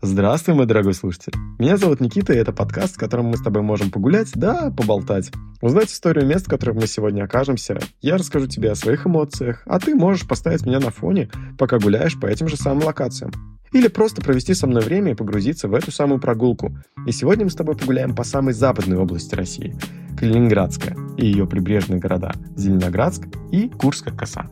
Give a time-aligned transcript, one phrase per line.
[0.00, 1.32] Здравствуй, мой дорогой слушатель.
[1.58, 5.32] Меня зовут Никита, и это подкаст, в котором мы с тобой можем погулять, да, поболтать.
[5.60, 7.80] Узнать историю мест, в которых мы сегодня окажемся.
[8.00, 12.18] Я расскажу тебе о своих эмоциях, а ты можешь поставить меня на фоне, пока гуляешь
[12.18, 13.32] по этим же самым локациям.
[13.72, 16.78] Или просто провести со мной время и погрузиться в эту самую прогулку.
[17.04, 19.76] И сегодня мы с тобой погуляем по самой западной области России–
[20.16, 24.48] Калининградская и ее прибрежные города Зеленоградск и Курская коса.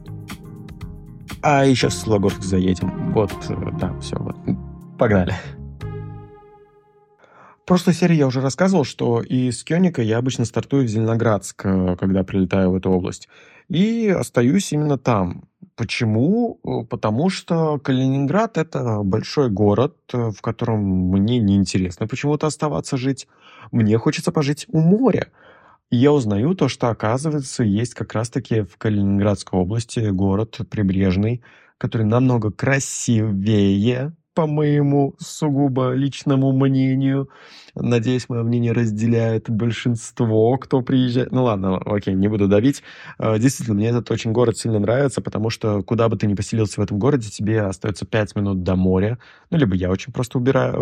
[1.41, 3.13] А еще в Светлогорск заедем.
[3.13, 4.37] Вот, э, да, все, вот
[4.99, 5.35] Погнали.
[7.67, 11.97] В прошлой серии я уже рассказывал, что из Кёника я обычно стартую в Зеленоградск, э,
[11.99, 13.29] когда прилетаю в эту область.
[13.69, 15.49] И остаюсь именно там.
[15.75, 16.61] Почему?
[16.65, 23.27] Э, потому что Калининград— это большой город, э, в котором мне неинтересно почему-то оставаться жить.
[23.73, 25.27] Мне хочется пожить у моря.
[25.91, 31.43] И я узнаю то, что, оказывается, есть как раз-таки в Калининградской области город прибрежный,
[31.79, 37.31] который намного красивее, по моему сугубо личному мнению.
[37.75, 41.33] Надеюсь, мое мнение разделяет большинство, кто приезжает.
[41.33, 42.83] Ну ладно, окей, не буду давить.
[43.19, 46.81] А, действительно, мне этот очень город сильно нравится, потому что куда бы ты ни поселился
[46.81, 49.19] в этом городе, тебе остается 5 минут до моря.
[49.51, 50.75] Ну, либо я очень просто убираю,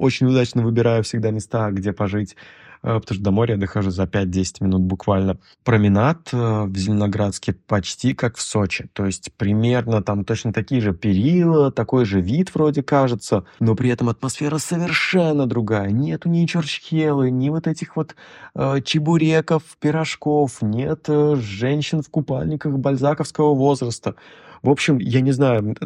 [0.00, 2.34] очень удачно выбираю всегда места, где пожить.
[2.82, 5.38] Э, потому что до моря я дохожу за 5-10 минут буквально.
[5.64, 10.92] Променад э, в Зеленоградске почти как в Сочи, то есть примерно там точно такие же
[10.92, 15.90] перила, такой же вид вроде кажется, но при этом атмосфера совершенно другая.
[15.90, 18.14] Нету ни чурчхелы, ни вот этих вот
[18.54, 24.14] э, чебуреков, пирожков, нет э, женщин в купальниках бальзаковского возраста.
[24.62, 25.76] В общем, я не знаю,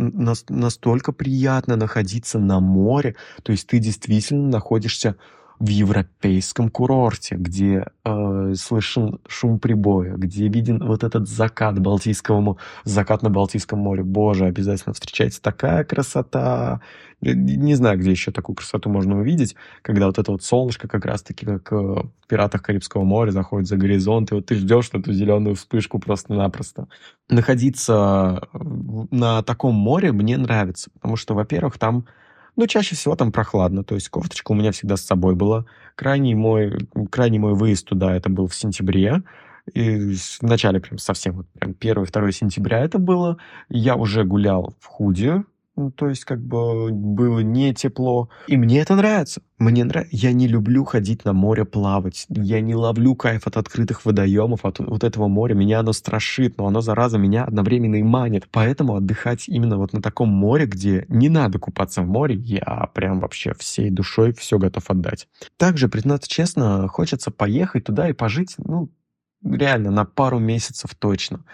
[0.48, 5.16] настолько приятно находиться на море, то есть ты действительно находишься
[5.58, 13.22] в европейском курорте, где э, слышен шум прибоя, где виден вот этот закат Балтийского, закат
[13.22, 14.02] на Балтийском море.
[14.02, 16.80] Боже, обязательно встречается такая красота.
[17.20, 21.46] Не знаю, где еще такую красоту можно увидеть, когда вот это вот солнышко как раз-таки,
[21.46, 26.00] как в «Пиратах Карибского моря» заходит за горизонт, и вот ты ждешь эту зеленую вспышку
[26.00, 26.88] просто-напросто.
[27.28, 32.06] Находиться на таком море мне нравится, потому что, во-первых, там
[32.56, 35.64] но чаще всего там прохладно, то есть кофточка у меня всегда с собой была.
[35.94, 39.22] Крайний мой, крайний мой выезд туда это был в сентябре,
[39.72, 43.38] и в начале прям совсем, вот прям 1-2 сентября это было.
[43.68, 45.44] Я уже гулял в худи,
[45.74, 48.28] ну, то есть, как бы было не тепло.
[48.46, 49.40] И мне это нравится.
[49.58, 50.14] Мне нравится.
[50.14, 52.26] Я не люблю ходить на море плавать.
[52.28, 55.54] Я не ловлю кайф от открытых водоемов, от вот этого моря.
[55.54, 58.48] Меня оно страшит, но оно, зараза, меня одновременно и манит.
[58.50, 63.20] Поэтому отдыхать именно вот на таком море, где не надо купаться в море, я прям
[63.20, 65.26] вообще всей душой все готов отдать.
[65.56, 68.90] Также, признаться честно, хочется поехать туда и пожить, ну,
[69.42, 71.44] реально, на пару месяцев точно.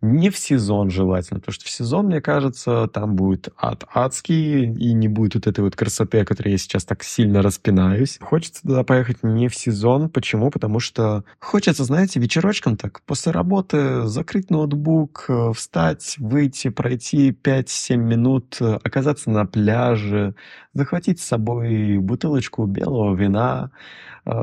[0.00, 4.92] Не в сезон желательно, потому что в сезон, мне кажется, там будет ад адский, и
[4.92, 8.18] не будет вот этой вот красоты, о которой я сейчас так сильно распинаюсь.
[8.20, 10.08] Хочется туда поехать не в сезон.
[10.08, 10.50] Почему?
[10.50, 17.96] Потому что хочется, знаете, вечерочком так, после работы закрыть ноутбук, э, встать, выйти, пройти 5-7
[17.96, 20.36] минут, э, оказаться на пляже,
[20.74, 23.72] захватить с собой бутылочку белого вина,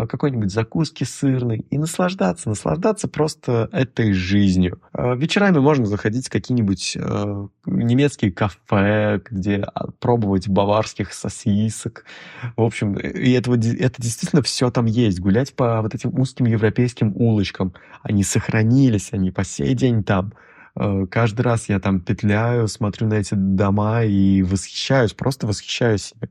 [0.10, 4.82] какой-нибудь закуски сырной и наслаждаться, наслаждаться просто этой жизнью.
[4.94, 12.06] Вечера вечерами можно заходить в какие-нибудь э, немецкие кафе, где а, пробовать баварских сосисок.
[12.56, 15.20] В общем, и этого, это действительно все там есть.
[15.20, 17.74] Гулять по вот этим узким европейским улочкам.
[18.02, 20.34] Они сохранились, они по сей день там.
[20.76, 26.30] Э, каждый раз я там петляю, смотрю на эти дома и восхищаюсь, просто восхищаюсь себе.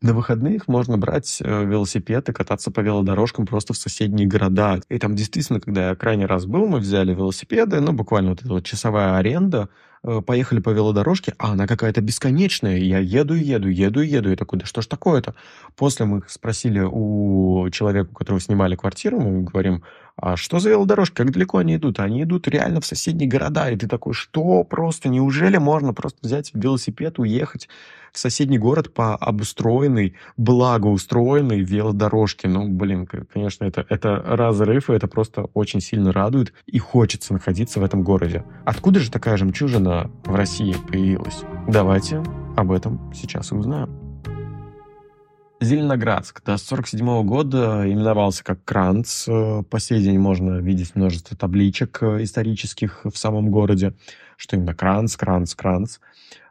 [0.00, 4.80] На выходных можно брать э, велосипед и кататься по велодорожкам просто в соседние города.
[4.88, 8.48] И там действительно, когда я крайний раз был, мы взяли велосипеды, ну, буквально вот эта
[8.48, 9.70] вот часовая аренда,
[10.26, 12.76] поехали по велодорожке, а она какая-то бесконечная.
[12.76, 14.30] Я еду еду, еду еду.
[14.30, 15.34] И такой, да что ж такое-то?
[15.76, 19.82] После мы спросили у человека, у которого снимали квартиру, мы говорим,
[20.20, 22.00] а что за велодорожки, как далеко они идут?
[22.00, 26.50] Они идут реально в соседние города, и ты такой, что просто, неужели можно просто взять
[26.54, 27.68] велосипед, уехать
[28.12, 32.48] в соседний город по обустроенной, благоустроенной велодорожке?
[32.48, 37.78] Ну, блин, конечно, это, это разрыв, и это просто очень сильно радует, и хочется находиться
[37.78, 38.44] в этом городе.
[38.64, 39.87] Откуда же такая жемчужина
[40.24, 41.42] в России появилась?
[41.66, 42.22] Давайте
[42.56, 44.08] об этом сейчас и узнаем.
[45.60, 49.26] Зеленоградск до 1947 года именовался как Кранц.
[49.26, 53.94] По сей день можно видеть множество табличек э, исторических в самом городе,
[54.36, 55.98] что именно Кранц, Кранц, Кранц.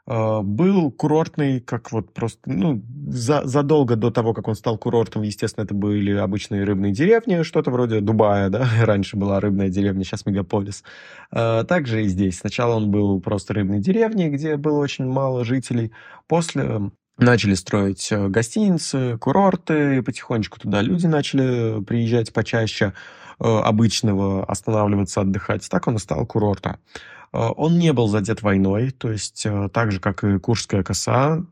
[0.08, 5.22] Э, был курортный, как вот просто, ну, за, задолго до того, как он стал курортом,
[5.24, 10.26] естественно, это были обычные рыбные деревни, что-то вроде Дубая, да, раньше была рыбная деревня, сейчас
[10.26, 10.84] мегаполис.
[11.32, 12.40] Э, также и здесь.
[12.40, 15.92] Сначала он был просто рыбной деревней, где было очень мало жителей.
[16.28, 22.94] После Начали строить э, гостиницы, курорты, и потихонечку туда люди начали приезжать почаще
[23.40, 25.68] э, обычного, останавливаться, отдыхать.
[25.68, 26.78] Так он и стал курортом.
[27.34, 31.44] Э, он не был задет войной, то есть так же, как и Куршская коса,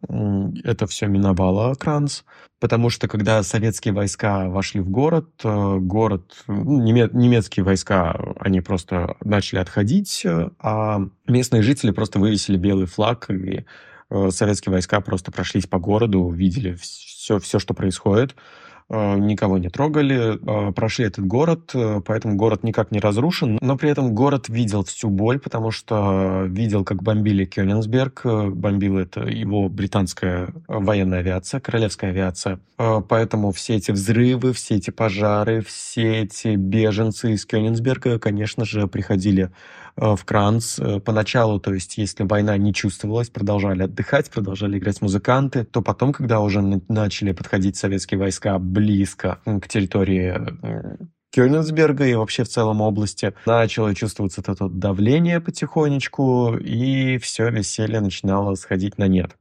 [0.64, 2.22] это все миновало Кранц,
[2.60, 9.60] потому что когда советские войска вошли в город, город, ну, немецкие войска, они просто начали
[9.60, 10.26] отходить,
[10.60, 13.66] а местные жители просто вывесили белый флаг и
[14.10, 18.36] Э, советские войска просто прошлись по городу, увидели все, все что происходит.
[18.88, 23.78] Э, никого не трогали, э, прошли этот город, э, поэтому город никак не разрушен, но
[23.78, 28.22] при этом город видел всю боль, потому что видел, как бомбили Кёнигсберг,
[28.54, 35.62] бомбила это его британская военная авиация, королевская авиация, поэтому все эти взрывы, все эти пожары,
[35.62, 39.50] все эти беженцы из Кёнигсберга, конечно же, приходили
[39.96, 40.80] в Кранц.
[41.04, 46.42] Поначалу, то есть, если война не чувствовалась, продолжали отдыхать, продолжали играть музыканты, то потом, когда
[46.42, 50.36] уже начали подходить советские войска близко к территории
[51.32, 53.34] Кёнигсберга и вообще в целом области.
[53.46, 59.32] Начало чувствоваться это давление потихонечку, и все веселье начинало сходить на нет.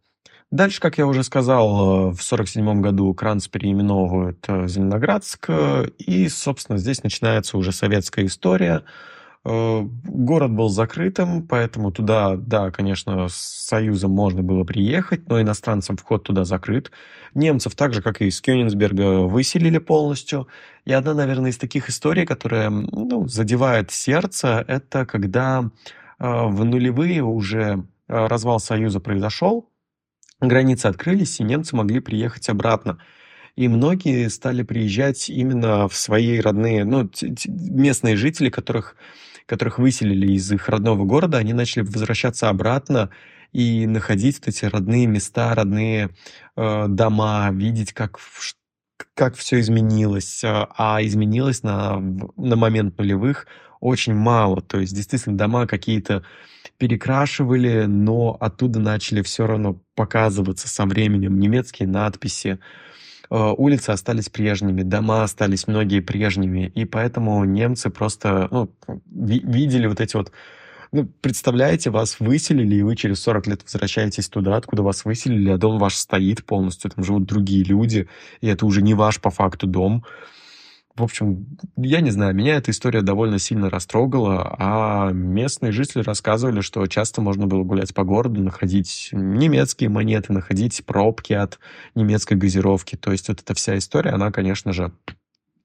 [0.51, 5.51] Дальше, как я уже сказал, в 1947 году Кранц переименовывают Зеленоградск,
[5.99, 9.13] и, собственно, здесь начинается уже советская история– Э,
[9.45, 16.25] город был закрытым, поэтому туда, да, конечно, с Союзом можно было приехать, но иностранцам вход
[16.25, 16.91] туда закрыт.
[17.35, 20.49] Немцев, так же, как и из Кёнигсберга, выселили полностью.
[20.87, 25.71] И одна, наверное, из таких историй, которая ну, задевает сердце, это когда
[26.19, 29.69] э, в нулевые уже э, развал Союза произошел,
[30.41, 32.99] границы открылись, и немцы могли приехать обратно.
[33.57, 37.11] И многие стали приезжать именно в свои родные, ну,
[37.47, 38.97] местные жители, которых
[39.47, 43.11] которых выселили из их родного города, они начали возвращаться обратно
[43.53, 46.11] и находить вот эти родные места, родные
[46.57, 48.19] э, дома, видеть, как,
[49.15, 50.43] как все изменилось.
[50.45, 51.99] А, а изменилось на,
[52.37, 53.47] на момент нулевых
[53.81, 54.61] очень мало.
[54.61, 56.25] То есть действительно дома какие-то
[56.79, 62.63] перекрашивали, но оттуда начали все равно показываться со временем немецкие надписи, Э,
[63.31, 68.71] улицы остались прежними, дома остались многие прежними, и поэтому немцы просто ну,
[69.07, 70.33] ви- видели вот эти вот
[70.95, 75.59] ну, представляете, вас выселили, и вы через 40 лет возвращаетесь туда, откуда вас выселили, а
[75.59, 78.09] дом ваш стоит полностью, там живут другие люди,
[78.41, 80.05] и это уже не ваш по факту дом.
[80.97, 86.61] В общем, я не знаю, меня эта история довольно сильно растрогала, а местные жители рассказывали,
[86.61, 91.59] что часто можно было гулять по городу, находить немецкие монеты, находить пробки от
[91.97, 92.95] немецкой газировки.
[92.95, 94.93] То есть вот эта вся история, она, конечно же,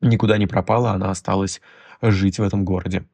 [0.02, 1.62] никуда не пропала, она осталась
[2.02, 3.06] жить в этом городе.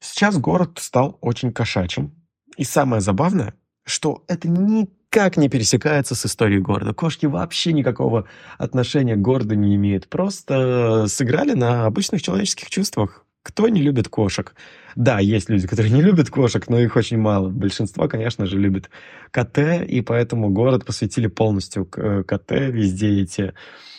[0.00, 2.14] Сейчас город стал очень кошачьим.
[2.56, 3.54] И самое забавное,
[3.84, 6.92] что это не никак не пересекается с историей города.
[6.92, 8.26] Кошки вообще никакого
[8.58, 10.08] отношения к городу не имеют.
[10.08, 13.24] Просто сыграли на обычных человеческих чувствах.
[13.42, 14.54] Кто не любит кошек?
[14.94, 17.48] Да, есть люди, которые не любят кошек, но их очень мало.
[17.48, 18.90] Большинство, конечно же, любит
[19.30, 22.50] КТ, и поэтому город посвятили полностью э, КТ.
[22.50, 23.54] Везде эти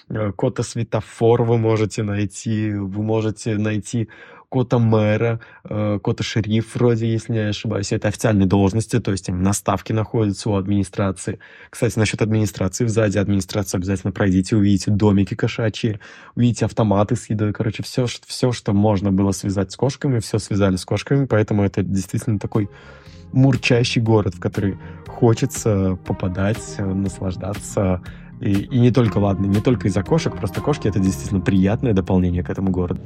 [0.10, 4.10] э, кота-светофор вы можете найти, вы можете найти
[4.50, 7.92] кота мэра, э, кота шериф вроде, если не ошибаюсь.
[7.92, 11.40] Это официальные должности, то есть они на ставке находятся у администрации.
[11.70, 16.00] Кстати, насчет администрации, сзади администрации обязательно пройдите, увидите домики кошачьи,
[16.36, 17.54] увидите автоматы с едой.
[17.54, 21.84] Короче, все, все, что можно было связать с кошками, все связали с кошками, поэтому это
[21.84, 22.70] действительно такой
[23.32, 28.02] мурчащий город, в который хочется попадать, наслаждаться.
[28.42, 32.44] И, и не только, ладно, не только из-за кошек, просто кошки это действительно приятное дополнение
[32.44, 33.02] к этому городу.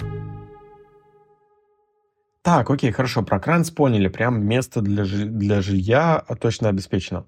[2.44, 7.24] Так, окей, хорошо, про Кранц поняли, прям место для, для жилья а, точно обеспечено.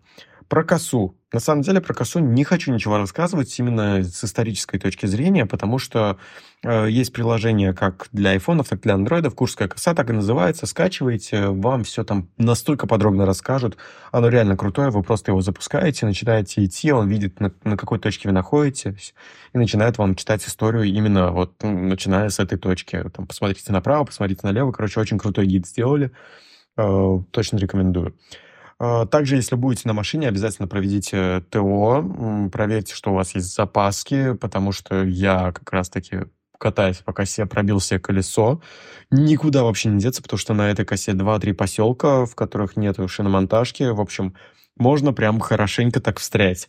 [0.47, 1.15] Про косу.
[1.33, 5.79] На самом деле про косу не хочу ничего рассказывать именно с исторической точки зрения, потому
[5.79, 6.17] что
[6.63, 9.35] э, есть приложение как для айфонов, так и для андроидов.
[9.35, 10.67] Курская коса так и называется.
[10.67, 13.75] Скачивайте, вам все там настолько подробно расскажут.
[14.11, 18.29] Оно реально крутое, вы просто его запускаете, начинаете идти, он видит, на, на какой точке
[18.29, 19.13] вы находитесь,
[19.53, 23.03] и начинает вам читать историю именно вот ну, начиная с этой точки.
[23.13, 24.71] Там, посмотрите направо, посмотрите налево.
[24.71, 26.11] Короче, очень крутой гид сделали.
[26.77, 28.15] Э, точно рекомендую.
[28.79, 34.71] Также, если будете на машине, обязательно проведите ТО, проверьте, что у вас есть запаски, потому
[34.71, 36.25] что я как раз-таки
[36.57, 38.61] катаясь по косе, пробил себе колесо.
[39.11, 43.83] Никуда вообще не деться, потому что на этой косе 2-3 поселка, в которых нет шиномонтажки.
[43.83, 44.35] В общем,
[44.77, 46.67] можно прям хорошенько так встрять.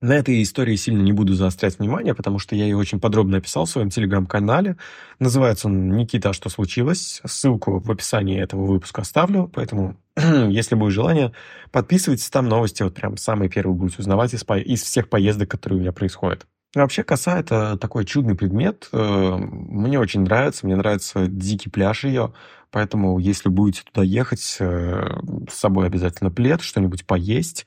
[0.00, 3.64] На этой истории сильно не буду заострять внимание, потому что я ее очень подробно описал
[3.64, 4.76] в своем телеграм-канале.
[5.18, 7.20] Называется он «Никита, а что случилось?».
[7.26, 11.32] Ссылку в описании этого выпуска оставлю, поэтому, если будет желание,
[11.72, 15.80] подписывайтесь, там новости вот прям самые первые будете узнавать из, из всех поездок, которые у
[15.80, 16.46] меня происходят.
[16.76, 18.88] Вообще коса— это такой чудный предмет.
[18.92, 22.34] Э, мне очень нравится, мне нравится дикий пляж ее,
[22.70, 25.18] поэтому если будете туда ехать, э,
[25.50, 27.66] с собой обязательно плед, что-нибудь поесть,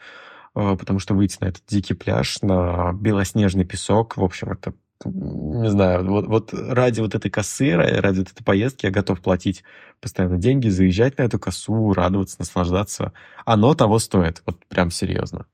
[0.53, 4.74] потому что выйти на этот дикий пляж, на белоснежный песок, в общем, это
[5.05, 9.63] не знаю, вот, вот ради вот этой косы, ради вот этой поездки я готов платить
[10.00, 13.13] постоянно деньги, заезжать на эту косу, радоваться, наслаждаться.
[13.46, 15.46] Оно того стоит, вот прям серьезно.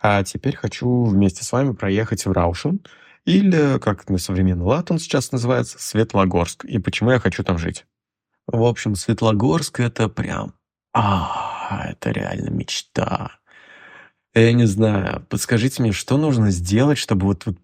[0.00, 2.80] А теперь хочу вместе с вами проехать в Раушен,
[3.24, 6.64] или, как на современный лад он сейчас называется, Светлогорск.
[6.64, 7.84] И почему я хочу там жить?
[8.46, 10.54] В общем, Светлогорск— это прям...
[10.94, 13.32] А, это реально мечта.
[14.34, 17.56] Я не знаю, подскажите мне, что нужно сделать, чтобы вот, вот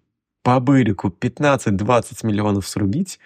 [0.43, 3.19] по бырику 15-20 миллионов срубить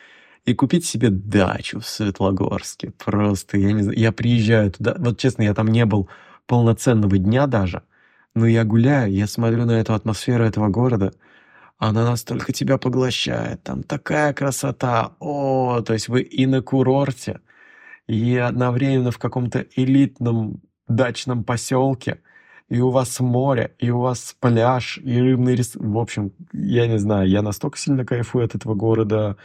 [0.46, 2.92] и купить себе дачу в Светлогорске.
[2.92, 6.10] Просто, я не знаю, я приезжаю туда, вот честно, я там не был
[6.48, 7.84] полноценного дня даже,
[8.36, 11.14] но я гуляю, я смотрю на эту атмосферу этого города,
[11.78, 17.40] она настолько тебя поглощает, там такая красота, о, то есть вы и на курорте,
[18.08, 22.22] и одновременно в каком-то элитном дачном поселке–
[22.70, 25.76] и у вас море, и у вас пляж, и рыбный рис...
[25.76, 29.38] В общем, я не знаю, я настолько сильно кайфую от этого города.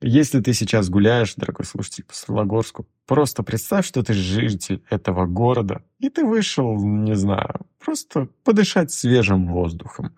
[0.00, 5.82] Если ты сейчас гуляешь, дорогой слушатель, по Светлогорску, просто представь, что ты житель этого города,
[5.98, 10.16] и ты вышел, не знаю, просто подышать свежим воздухом.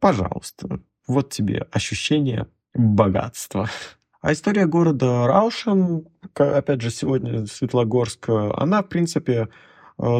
[0.00, 3.68] Пожалуйста, вот тебе ощущение богатства.
[4.22, 9.48] А история города Раушен, опять же, сегодня Светлогорск, она, в принципе,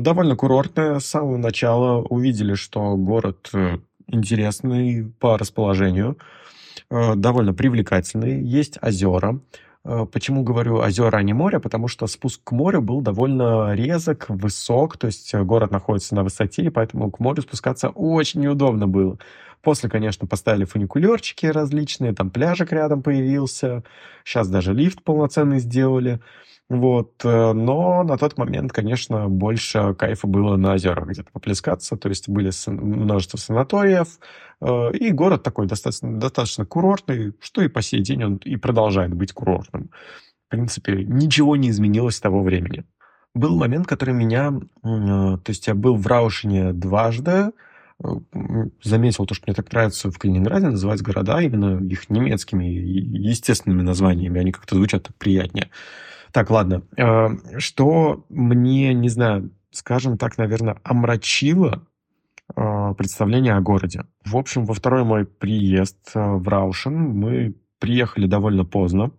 [0.00, 0.98] довольно курортная.
[0.98, 6.18] С самого начала увидели, что город э, интересный по расположению,
[6.90, 8.42] э, довольно привлекательный.
[8.42, 9.40] Есть озера.
[9.82, 11.58] Почему говорю озера, а не море?
[11.58, 16.64] Потому что спуск к морю был довольно резок, высок, то есть город находится на высоте,
[16.64, 19.18] и поэтому к морю спускаться очень неудобно было.
[19.62, 23.82] После, конечно, поставили фуникулерчики различные, там пляжик рядом появился,
[24.22, 26.20] сейчас даже лифт полноценный сделали.
[26.70, 32.08] Вот, э, но на тот момент, конечно, больше кайфа было на озерах где-то поплескаться, то
[32.08, 34.20] есть были множество санаториев,
[34.60, 39.12] э, и город такой достаточно, достаточно курортный, что и по сей день он и продолжает
[39.12, 39.90] быть курортным.
[40.46, 42.84] В принципе, ничего не изменилось с того времени.
[43.34, 44.52] Был момент, который меня...
[44.84, 47.50] Э, то есть я был в Раушине дважды,
[48.82, 54.40] заметил то, что мне так нравится в Калининграде называть города именно их немецкими, естественными названиями,
[54.40, 55.68] они как-то звучат так приятнее.
[56.32, 56.82] Так, ладно.
[56.96, 61.86] Э, что мне, не знаю, скажем так, наверное, омрачило
[62.54, 64.04] э, представление о городе.
[64.24, 69.10] В общем, во второй мой приезд э, в Раушен мы приехали довольно поздно,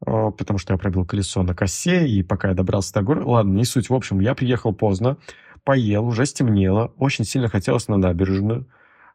[0.00, 3.26] потому что я пробил колесо на косе, и пока я добрался до города...
[3.28, 3.90] Ладно, не суть.
[3.90, 5.18] В общем, я приехал поздно,
[5.62, 8.66] поел, уже стемнело, очень сильно хотелось на набережную.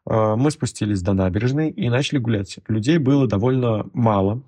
[0.06, 2.60] Мы спустились до набережной и начали гулять.
[2.68, 4.44] Людей было довольно мало,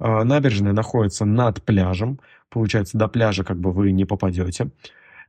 [0.00, 2.20] набережная находится над пляжем.
[2.48, 4.70] Получается, до пляжа как бы вы не попадете.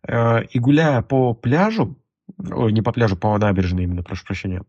[0.08, 1.98] А, и гуляя по пляжу,
[2.38, 4.64] ой, не по пляжу, по набережной именно, прошу прощения,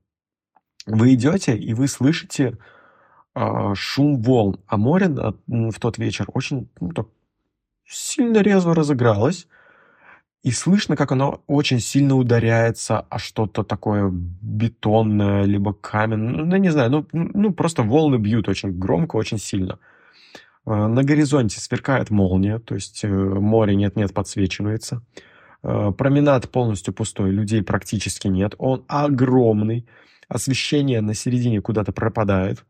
[0.87, 2.59] вы идете и вы слышите
[3.35, 4.59] э, шум волн.
[4.67, 7.07] А море в тот вечер очень ну, так,
[7.87, 9.47] сильно резво разыгралось.
[10.43, 16.45] И слышно, как оно очень сильно ударяется о что-то такое бетонное, либо каменное.
[16.45, 19.79] Ну, не знаю, ну, ну просто волны бьют очень громко, очень сильно.
[20.65, 25.03] А, на горизонте сверкает молния, то есть э, море нет-нет подсвечивается.
[25.63, 28.57] А, променад полностью пустой, людей практически нет.
[28.59, 29.87] Он огромный.
[30.29, 32.65] Освещение на середине куда-то пропадает.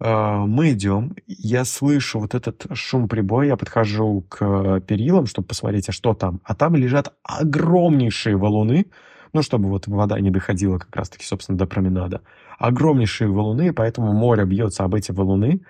[0.00, 5.88] А, мы идем, я слышу вот этот шум прибоя, я подхожу к перилам, чтобы посмотреть,
[5.88, 6.40] а что там.
[6.44, 8.86] А там лежат огромнейшие валуны,
[9.32, 12.22] ну, чтобы вот вода не доходила как раз-таки, собственно, до променада.
[12.58, 15.60] Огромнейшие валуны, поэтому море бьется об эти валуны,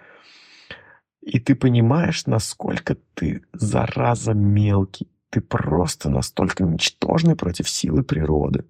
[1.21, 5.09] и ты понимаешь, насколько ты, зараза, мелкий.
[5.31, 8.65] Ты просто настолько ничтожный против силы природы.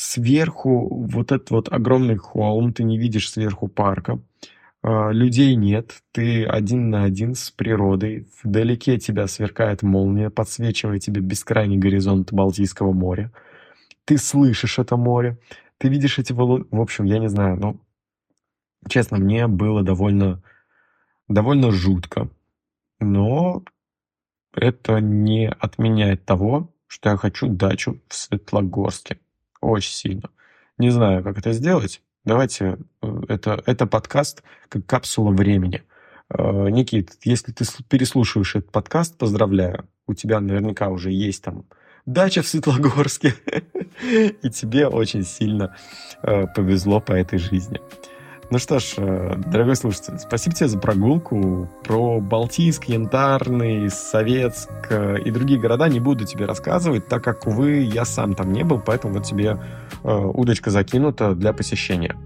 [0.00, 4.20] Сверху вот этот вот огромный холм, ты не видишь сверху парка.
[4.80, 8.28] А, людей нет, ты один на один с природой.
[8.44, 13.32] Вдалеке тебя сверкает молния, подсвечивая тебе бескрайний горизонт Балтийского моря.
[14.04, 15.36] Ты слышишь это море,
[15.78, 16.66] ты видишь эти валуны.
[16.70, 17.76] В общем, я не знаю, но
[18.88, 20.40] честно, мне было довольно
[21.26, 22.30] довольно жутко.
[23.00, 23.64] Но
[24.54, 29.18] это не отменяет того, что я хочу дачу в Светлогорске.
[29.60, 30.30] Очень сильно.
[30.78, 32.02] Не знаю, как это сделать.
[32.24, 35.82] Давайте, э, это, это подкаст как капсула времени.
[36.30, 39.88] Э, Никит, если ты переслушиваешь этот подкаст, поздравляю.
[40.06, 41.64] У тебя наверняка уже есть там
[42.06, 43.34] дача в Светлогорске,
[44.42, 45.76] и тебе очень сильно
[46.22, 47.80] э, повезло по этой жизни.
[48.50, 51.68] Ну что ж, э, дорогой слушатель, спасибо тебе за прогулку.
[51.84, 57.80] Про Балтийск, Янтарный, Советск э, и другие города не буду тебе рассказывать, так как, увы,
[57.80, 59.58] я сам там не был, поэтому вот тебе
[60.02, 62.16] э, удочка закинута для посещения.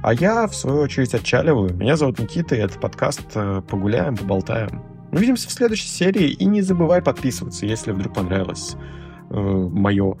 [0.00, 1.74] А я, в свою очередь, отчаливаю.
[1.74, 4.80] Меня зовут Никита, и это подкаст «Погуляем, поболтаем».
[5.10, 8.76] Увидимся в следующей серии, и не забывай подписываться, если вдруг понравилось
[9.30, 10.18] мое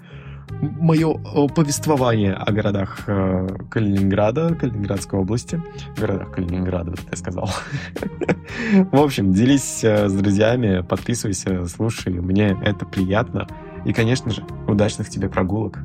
[0.60, 1.14] мое
[1.48, 5.62] повествование о городах э, Калининграда, Калининградской области.
[5.96, 7.50] Городах Калининграда, вот я сказал.
[8.92, 12.12] В общем, делись э, с друзьями, подписывайся, слушай.
[12.12, 13.46] Мне это приятно.
[13.84, 15.78] И, конечно же, удачных тебе прогулок.